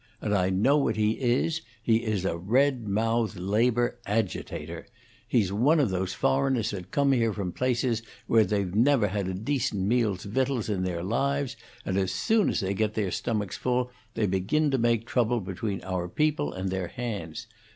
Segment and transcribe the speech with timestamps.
[0.19, 1.61] And I know what he is.
[1.83, 4.87] He is a red mouthed labor agitator.
[5.27, 9.35] He's one of those foreigners that come here from places where they've never had a
[9.35, 13.91] decent meal's victuals in their lives, and as soon as they get their stomachs full,
[14.15, 17.45] they begin to make trouble between our people and their hands.